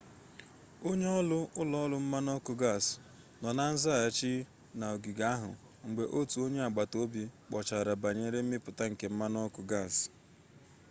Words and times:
onye-oru 0.89 1.39
ulo-oru 1.61 1.97
mmanu-oku 2.03 2.53
gas 2.61 2.85
no 3.41 3.49
na 3.57 3.65
nzaghachi 3.73 4.33
na 4.79 4.85
ogige 4.95 5.23
ahu 5.35 5.51
mgbe 5.87 6.03
otu 6.19 6.35
onye-agbata-obi 6.45 7.23
kpochara 7.47 7.91
banyere 8.03 8.37
mmiputa 8.43 8.83
nke 8.91 9.05
mmanu-oku 9.11 9.61
gas 9.71 9.95